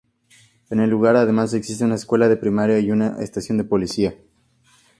[0.71, 4.15] En el lugar además existe una escuela de primaria y una estación de policía.